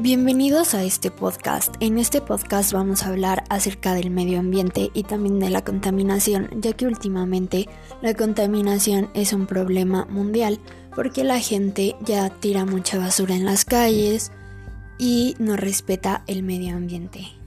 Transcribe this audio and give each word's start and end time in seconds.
Bienvenidos 0.00 0.74
a 0.74 0.84
este 0.84 1.10
podcast. 1.10 1.74
En 1.80 1.98
este 1.98 2.20
podcast 2.20 2.72
vamos 2.72 3.02
a 3.02 3.08
hablar 3.08 3.42
acerca 3.50 3.94
del 3.94 4.10
medio 4.10 4.38
ambiente 4.38 4.92
y 4.94 5.02
también 5.02 5.40
de 5.40 5.50
la 5.50 5.64
contaminación, 5.64 6.48
ya 6.60 6.72
que 6.72 6.86
últimamente 6.86 7.68
la 8.00 8.14
contaminación 8.14 9.10
es 9.14 9.32
un 9.32 9.46
problema 9.46 10.04
mundial 10.04 10.60
porque 10.94 11.24
la 11.24 11.40
gente 11.40 11.96
ya 12.00 12.30
tira 12.30 12.64
mucha 12.64 12.96
basura 12.96 13.34
en 13.34 13.44
las 13.44 13.64
calles 13.64 14.30
y 14.98 15.34
no 15.40 15.56
respeta 15.56 16.22
el 16.28 16.44
medio 16.44 16.76
ambiente. 16.76 17.37